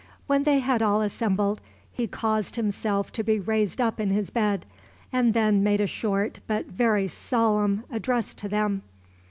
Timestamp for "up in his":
3.79-4.31